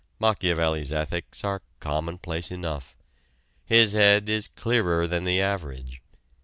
Machiavelli's 0.19 0.91
ethics 0.91 1.43
are 1.43 1.61
commonplace 1.79 2.49
enough. 2.49 2.97
His 3.67 3.93
head 3.93 4.29
is 4.29 4.47
clearer 4.47 5.05
than 5.05 5.25
the 5.25 5.39
average. 5.39 6.01